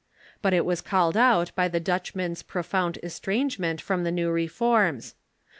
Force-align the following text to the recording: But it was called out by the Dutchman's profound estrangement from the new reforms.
But 0.41 0.53
it 0.55 0.65
was 0.65 0.81
called 0.81 1.15
out 1.15 1.51
by 1.53 1.67
the 1.67 1.79
Dutchman's 1.79 2.41
profound 2.41 2.97
estrangement 3.03 3.79
from 3.79 4.03
the 4.03 4.11
new 4.11 4.31
reforms. 4.31 5.13